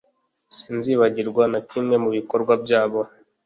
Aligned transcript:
sinzibagirwa 0.55 1.43
na 1.51 1.59
kimwe 1.69 1.95
mu 2.03 2.09
bikorwa 2.17 2.53
byabo 2.63 2.99